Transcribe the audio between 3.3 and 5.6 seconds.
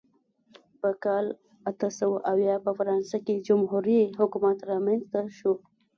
جمهوري حکومت رامنځته شو.